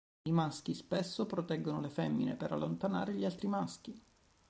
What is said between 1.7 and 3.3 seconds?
le femmine per allontanare gli